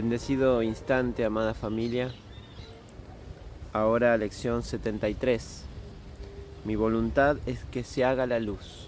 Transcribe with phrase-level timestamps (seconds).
[0.00, 2.12] Bendecido instante, amada familia.
[3.72, 5.64] Ahora lección 73.
[6.64, 8.86] Mi voluntad es que se haga la luz.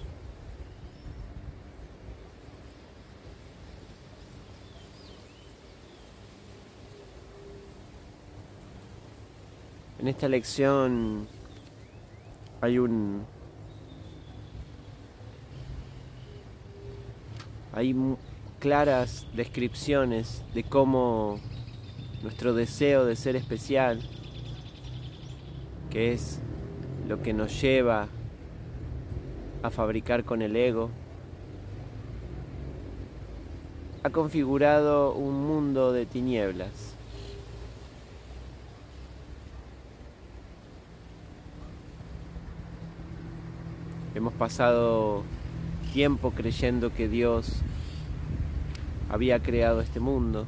[9.99, 11.27] En esta lección
[12.61, 13.27] hay un
[17.73, 17.97] hay
[18.61, 21.41] claras descripciones de cómo
[22.23, 24.03] nuestro deseo de ser especial,
[25.89, 26.41] que es
[27.09, 28.09] lo que nos lleva
[29.63, 30.91] a fabricar con el ego,
[34.03, 36.95] ha configurado un mundo de tinieblas.
[44.15, 45.23] Hemos pasado
[45.95, 47.63] tiempo creyendo que Dios
[49.11, 50.47] había creado este mundo.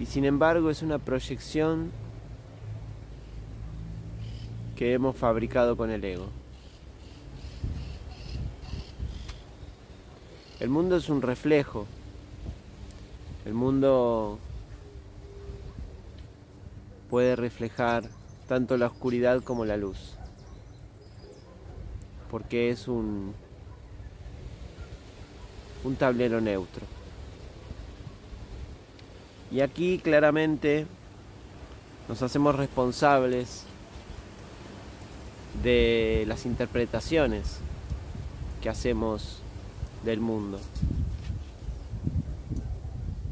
[0.00, 1.92] Y sin embargo es una proyección
[4.76, 6.26] que hemos fabricado con el ego.
[10.58, 11.86] El mundo es un reflejo.
[13.44, 14.38] El mundo
[17.08, 18.04] puede reflejar
[18.48, 20.16] tanto la oscuridad como la luz.
[22.30, 23.34] Porque es un,
[25.84, 26.99] un tablero neutro.
[29.50, 30.86] Y aquí claramente
[32.08, 33.64] nos hacemos responsables
[35.62, 37.58] de las interpretaciones
[38.62, 39.42] que hacemos
[40.04, 40.60] del mundo.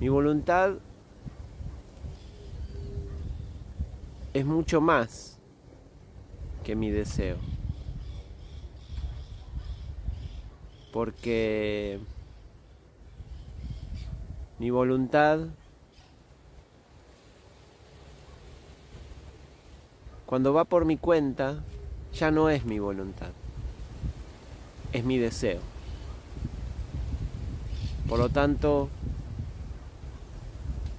[0.01, 0.75] Mi voluntad
[4.35, 5.39] es mucho más
[6.65, 7.37] que mi deseo.
[10.93, 12.01] Porque
[14.59, 15.41] mi voluntad
[20.29, 21.65] Cuando va por mi cuenta,
[22.13, 23.31] ya no es mi voluntad,
[24.93, 25.61] es mi deseo.
[28.07, 28.91] Por lo tanto,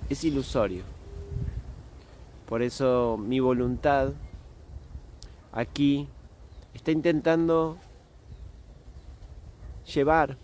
[0.10, 0.82] es ilusorio.
[2.48, 4.14] Por eso mi voluntad
[5.52, 6.08] aquí
[6.74, 7.78] está intentando
[9.94, 10.38] llevar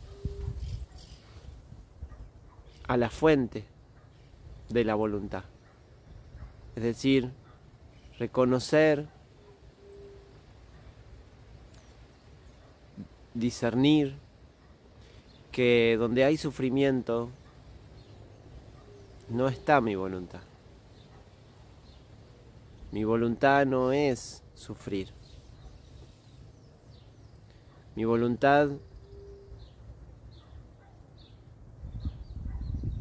[2.88, 3.66] a la fuente
[4.70, 5.44] de la voluntad.
[6.76, 7.32] Es decir,
[8.20, 9.08] reconocer,
[13.34, 14.18] discernir
[15.52, 17.30] que donde hay sufrimiento
[19.30, 20.42] no está mi voluntad.
[22.92, 25.12] Mi voluntad no es sufrir.
[27.96, 28.70] Mi voluntad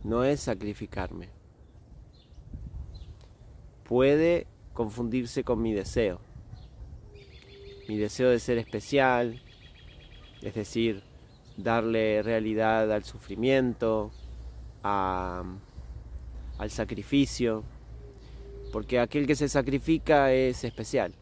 [0.03, 1.29] no es sacrificarme.
[3.85, 6.21] Puede confundirse con mi deseo.
[7.89, 9.41] Mi deseo de ser especial,
[10.43, 11.03] es decir,
[11.57, 14.11] darle realidad al sufrimiento,
[14.83, 15.61] al
[16.69, 17.65] sacrificio,
[18.73, 21.15] porque aquel que se sacrifica es especial.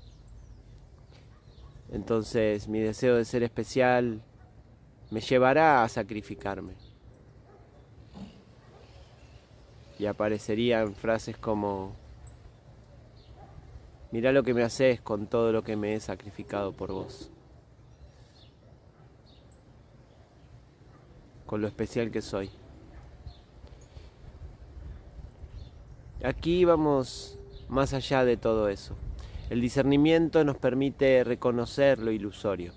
[1.90, 4.22] Entonces mi deseo de ser especial
[5.10, 6.74] me llevará a sacrificarme.
[9.98, 11.94] Y aparecerían frases como
[14.12, 17.30] Mirá lo que me haces con todo lo que me he sacrificado por vos.
[21.46, 22.50] Con lo especial que soy.
[26.22, 27.38] Aquí vamos
[27.70, 28.94] más allá de todo eso.
[29.48, 32.74] El discernimiento nos permite reconocer lo ilusorio.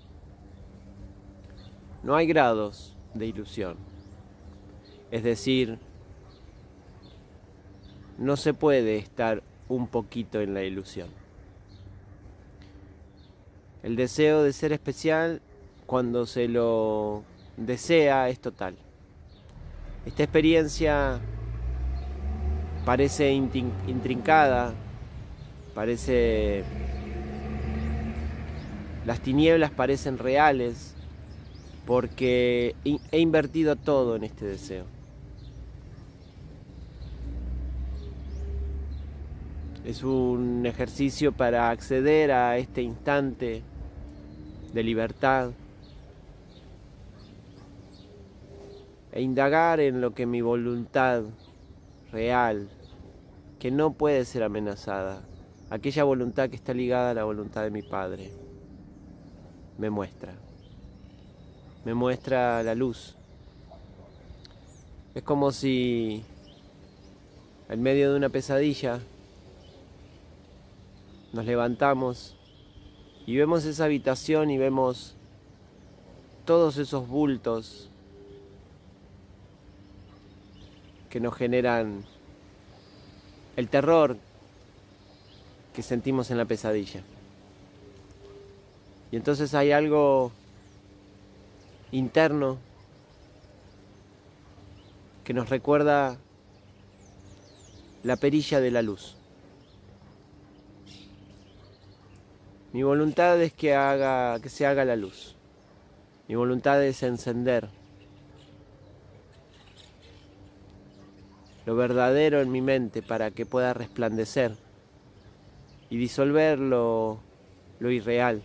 [2.02, 3.76] No hay grados de ilusión.
[5.10, 5.78] Es decir,
[8.16, 11.25] no se puede estar un poquito en la ilusión.
[13.86, 15.40] El deseo de ser especial,
[15.86, 17.22] cuando se lo
[17.56, 18.74] desea, es total.
[20.04, 21.20] Esta experiencia
[22.84, 24.74] parece intrincada,
[25.72, 26.64] parece...
[29.04, 30.96] Las tinieblas parecen reales
[31.86, 32.74] porque
[33.12, 34.84] he invertido todo en este deseo.
[39.84, 43.62] Es un ejercicio para acceder a este instante
[44.76, 45.52] de libertad
[49.10, 51.22] e indagar en lo que mi voluntad
[52.12, 52.68] real,
[53.58, 55.22] que no puede ser amenazada,
[55.70, 58.30] aquella voluntad que está ligada a la voluntad de mi Padre,
[59.78, 60.34] me muestra.
[61.86, 63.16] Me muestra la luz.
[65.14, 66.22] Es como si
[67.70, 69.00] en medio de una pesadilla,
[71.32, 72.36] nos levantamos
[73.26, 75.14] y vemos esa habitación y vemos
[76.44, 77.88] todos esos bultos
[81.10, 82.04] que nos generan
[83.56, 84.16] el terror
[85.74, 87.02] que sentimos en la pesadilla.
[89.10, 90.30] Y entonces hay algo
[91.90, 92.58] interno
[95.24, 96.16] que nos recuerda
[98.04, 99.15] la perilla de la luz.
[102.76, 105.34] Mi voluntad es que haga que se haga la luz.
[106.28, 107.70] Mi voluntad es encender
[111.64, 114.58] lo verdadero en mi mente para que pueda resplandecer
[115.88, 117.18] y disolver lo,
[117.78, 118.42] lo irreal,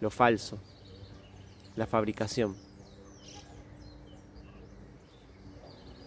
[0.00, 0.60] lo falso,
[1.74, 2.54] la fabricación.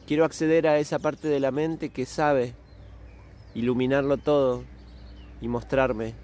[0.08, 2.54] Quiero acceder a esa parte de la mente que sabe
[3.56, 4.64] iluminarlo todo
[5.42, 6.23] y mostrarme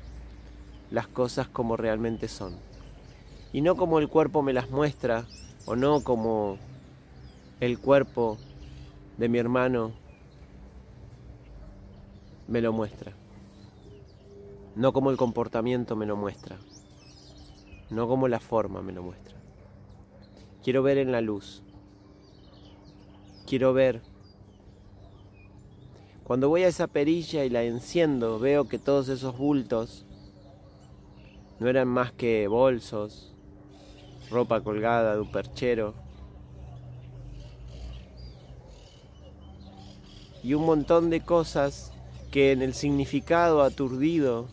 [0.91, 2.55] las cosas como realmente son.
[3.53, 5.25] Y no como el cuerpo me las muestra
[5.65, 6.57] o no como
[7.59, 8.37] el cuerpo
[9.17, 9.91] de mi hermano
[12.47, 13.13] me lo muestra.
[14.75, 16.57] No como el comportamiento me lo muestra.
[17.89, 19.35] No como la forma me lo muestra.
[20.63, 21.63] Quiero ver en la luz.
[23.45, 24.01] Quiero ver.
[26.23, 30.05] Cuando voy a esa perilla y la enciendo, veo que todos esos bultos
[31.59, 33.33] no eran más que bolsos,
[34.29, 35.93] ropa colgada de un perchero,
[40.41, 41.91] y un montón de cosas
[42.31, 44.47] que en el significado aturdido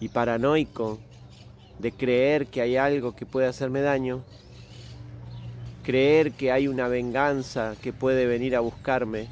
[0.00, 0.98] y paranoico
[1.78, 4.22] de creer que hay algo que puede hacerme daño,
[5.82, 9.28] creer que hay una venganza que puede venir a buscarme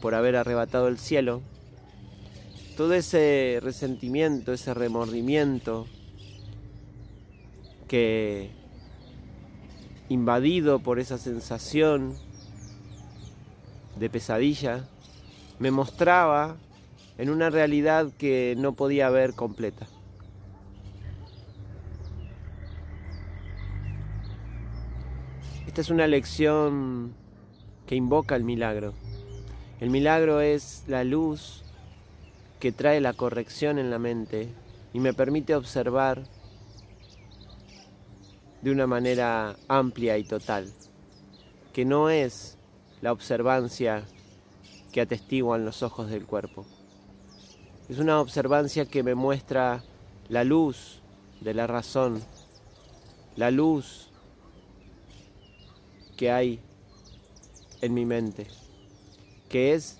[0.00, 1.42] por haber arrebatado el cielo,
[2.76, 5.86] todo ese resentimiento, ese remordimiento
[7.90, 8.52] que
[10.08, 12.14] invadido por esa sensación
[13.98, 14.84] de pesadilla,
[15.58, 16.56] me mostraba
[17.18, 19.88] en una realidad que no podía ver completa.
[25.66, 27.12] Esta es una lección
[27.88, 28.94] que invoca el milagro.
[29.80, 31.64] El milagro es la luz
[32.60, 34.48] que trae la corrección en la mente
[34.92, 36.22] y me permite observar
[38.62, 40.70] de una manera amplia y total,
[41.72, 42.58] que no es
[43.00, 44.04] la observancia
[44.92, 46.66] que atestiguan los ojos del cuerpo.
[47.88, 49.82] Es una observancia que me muestra
[50.28, 51.00] la luz
[51.40, 52.22] de la razón,
[53.36, 54.10] la luz
[56.16, 56.60] que hay
[57.80, 58.46] en mi mente,
[59.48, 59.98] que es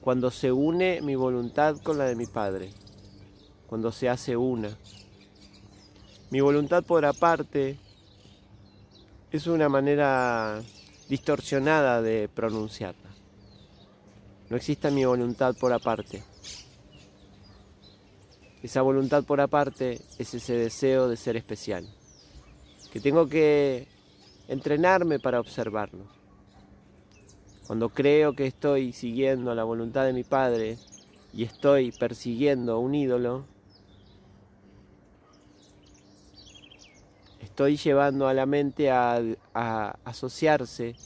[0.00, 2.72] cuando se une mi voluntad con la de mi Padre,
[3.68, 4.76] cuando se hace una.
[6.30, 7.78] Mi voluntad por aparte
[9.32, 10.60] es una manera
[11.08, 13.10] distorsionada de pronunciarla.
[14.48, 16.22] No existe mi voluntad por aparte.
[18.62, 21.88] Esa voluntad por aparte es ese deseo de ser especial,
[22.92, 23.86] que tengo que
[24.48, 26.04] entrenarme para observarlo.
[27.66, 30.76] Cuando creo que estoy siguiendo la voluntad de mi Padre
[31.32, 33.44] y estoy persiguiendo un ídolo,
[37.60, 39.20] estoy llevando a la mente a,
[40.06, 40.96] asociarse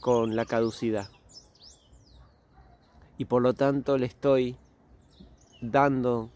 [0.00, 1.08] con la caducidad.
[3.16, 4.54] Y por lo tanto le estoy
[5.62, 6.28] dando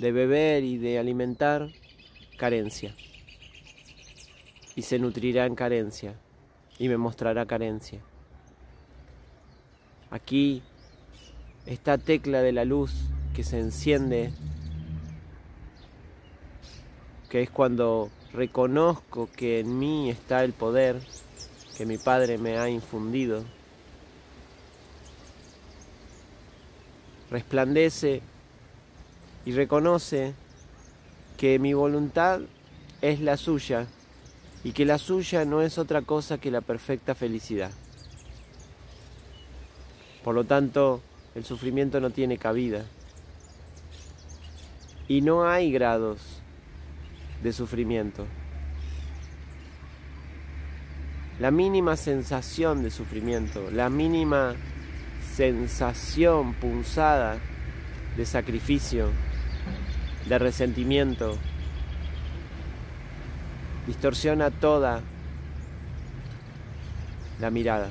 [0.00, 1.70] de beber y de alimentar
[2.36, 2.94] carencia.
[4.74, 6.20] Y se nutrirá en carencia
[6.78, 8.02] y me mostrará carencia.
[10.10, 10.62] Aquí
[11.64, 12.92] esta tecla de la luz
[13.34, 14.30] que se enciende,
[17.28, 21.00] que es cuando reconozco que en mí está el poder
[21.76, 23.44] que mi Padre me ha infundido.
[27.30, 28.22] Resplandece
[29.44, 30.34] y reconoce
[31.36, 32.40] que mi voluntad
[33.02, 33.86] es la suya
[34.64, 37.70] y que la suya no es otra cosa que la perfecta felicidad.
[40.24, 41.02] Por lo tanto,
[41.34, 42.84] el sufrimiento no tiene cabida.
[45.08, 46.42] Y no hay grados
[47.42, 48.26] de sufrimiento.
[51.38, 54.54] La mínima sensación de sufrimiento, la mínima
[55.34, 57.38] sensación punzada
[58.16, 59.10] de sacrificio,
[60.28, 61.36] de resentimiento,
[63.86, 65.02] distorsiona toda
[67.38, 67.90] la mirada.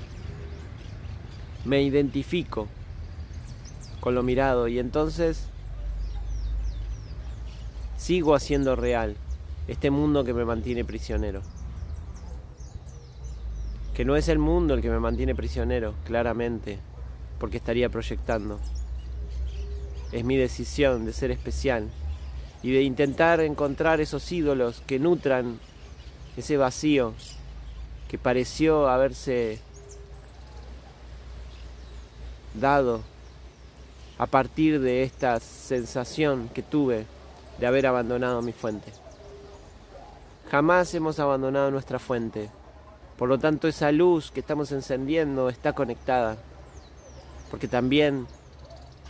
[1.65, 2.67] Me identifico
[3.99, 5.47] con lo mirado y entonces
[7.97, 9.15] sigo haciendo real
[9.67, 11.41] este mundo que me mantiene prisionero.
[13.93, 16.79] Que no es el mundo el que me mantiene prisionero, claramente,
[17.39, 18.59] porque estaría proyectando.
[20.11, 21.89] Es mi decisión de ser especial
[22.61, 25.59] y de intentar encontrar esos ídolos que nutran
[26.37, 27.13] ese vacío
[28.07, 29.59] que pareció haberse
[32.53, 33.01] dado
[34.17, 37.05] a partir de esta sensación que tuve
[37.59, 39.04] de haber abandonado mi fuente.
[40.51, 42.49] Jamás hemos abandonado nuestra fuente,
[43.17, 46.37] por lo tanto esa luz que estamos encendiendo está conectada,
[47.49, 48.27] porque también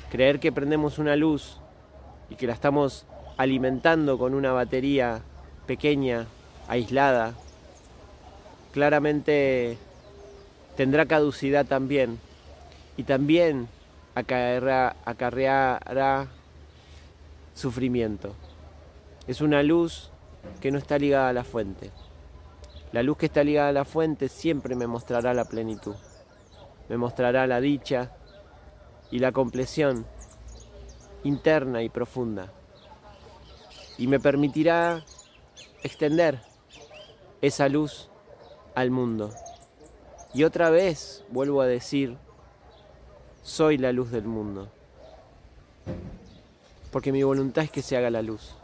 [0.10, 1.58] creer que prendemos una luz
[2.30, 3.06] y que la estamos
[3.38, 5.22] alimentando con una batería
[5.68, 6.26] pequeña,
[6.68, 7.34] aislada,
[8.72, 9.78] claramente
[10.76, 12.20] tendrá caducidad también.
[12.98, 13.68] Y también
[14.16, 16.28] acarreará,
[17.54, 18.34] sufrimiento.
[19.28, 20.12] Es una luz
[20.62, 21.92] que no está ligada a la fuente.
[22.92, 25.96] La luz que está ligada a la fuente siempre me mostrará la plenitud,
[26.90, 28.12] me mostrará la dicha
[29.12, 30.06] y la compleción
[31.24, 32.52] interna y profunda.
[33.98, 35.04] Y me permitirá
[35.84, 36.40] extender
[37.42, 38.10] esa luz
[38.76, 39.32] al mundo.
[40.34, 42.18] Y otra vez vuelvo a decir,
[43.44, 44.70] soy la luz del mundo.
[46.92, 48.56] Porque mi voluntad es que se haga la luz.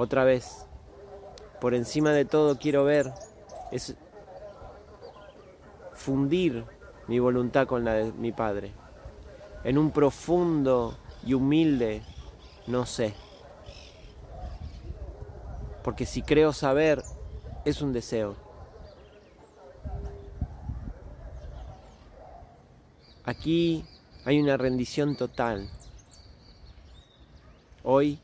[0.00, 0.64] Otra vez,
[1.60, 3.12] por encima de todo quiero ver,
[3.70, 3.94] es
[5.92, 6.64] fundir
[7.06, 8.72] mi voluntad con la de mi Padre.
[9.62, 12.00] En un profundo y humilde
[12.66, 13.12] no sé.
[15.84, 17.02] Porque si creo saber,
[17.66, 18.36] es un deseo.
[23.26, 23.84] Aquí
[24.24, 25.68] hay una rendición total.
[27.84, 28.18] Hoy,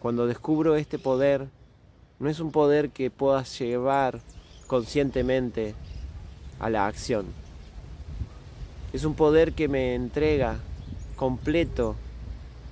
[0.00, 1.48] cuando descubro este poder,
[2.18, 4.20] no es un poder que puedas llevar
[4.66, 5.74] conscientemente
[6.60, 7.26] a la acción.
[8.92, 10.58] Es un poder que me entrega
[11.16, 11.96] completo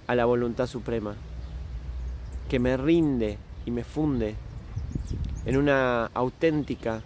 [0.06, 1.14] a la voluntad suprema,
[2.48, 4.36] que me rinde y me funde
[5.44, 7.02] en una auténtica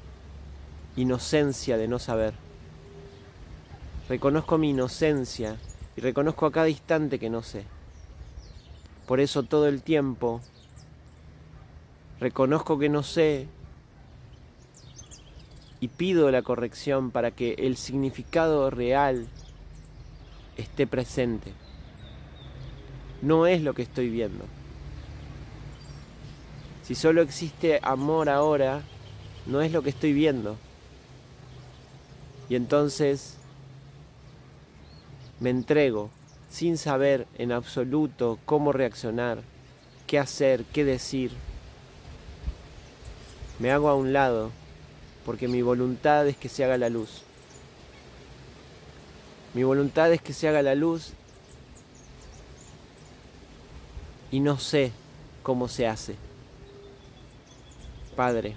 [0.97, 2.35] inocencia de no saber.
[4.09, 5.57] Reconozco mi inocencia
[5.97, 7.65] y reconozco a cada instante que no sé.
[9.11, 10.41] Por eso todo el tiempo
[12.21, 13.49] reconozco que no sé
[15.81, 19.27] y pido la corrección para que el significado real
[20.57, 21.53] esté presente.
[23.21, 24.45] No es lo que estoy viendo.
[26.85, 28.83] Si solo existe amor ahora,
[29.45, 30.57] no es lo que estoy viendo.
[32.49, 33.39] Y entonces
[35.41, 36.11] me entrego
[36.51, 39.43] sin saber en absoluto cómo reaccionar,
[40.07, 41.31] qué hacer, qué decir.
[43.59, 44.51] Me hago a un lado
[45.25, 47.23] porque mi voluntad es que se haga la luz.
[49.55, 51.13] Mi voluntad es que se haga la luz
[54.31, 54.93] y no sé
[55.43, 56.17] cómo se hace.
[58.17, 58.57] Padre,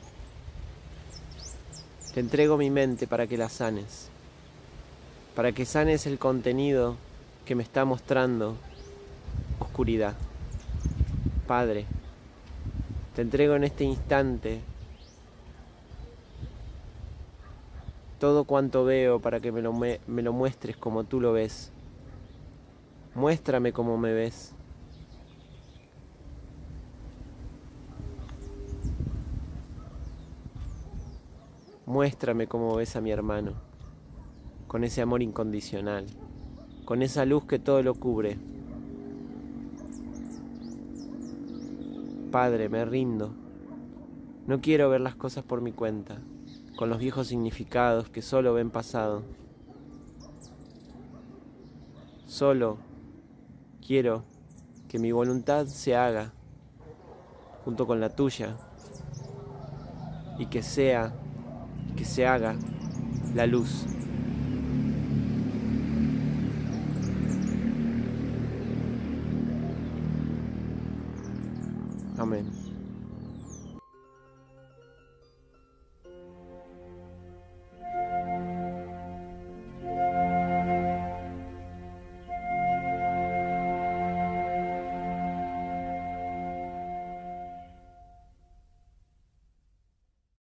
[2.14, 4.10] te entrego mi mente para que la sanes,
[5.36, 6.98] para que sanes el contenido
[7.46, 8.56] que me está mostrando
[9.60, 10.16] oscuridad.
[11.48, 11.86] Padre,
[13.16, 14.62] te entrego en este instante
[18.24, 21.74] todo cuanto veo para que me lo, me, lo muestres como tú lo ves.
[23.16, 24.54] Muéstrame como me ves.
[31.86, 33.56] Muéstrame cómo ves a mi hermano,
[34.68, 36.06] con ese amor incondicional,
[36.86, 38.38] con esa luz que todo lo cubre.
[42.32, 43.34] Padre, me rindo.
[44.48, 46.18] No quiero ver las cosas por mi cuenta,
[46.76, 49.24] con los viejos significados que solo ven pasado.
[52.26, 52.78] Solo
[53.86, 54.24] quiero
[54.90, 56.34] que mi voluntad se haga
[57.64, 58.58] junto con la tuya
[60.38, 61.14] y que sea
[61.96, 62.56] que se haga
[63.36, 63.86] la luz.
[72.24, 72.63] Amen.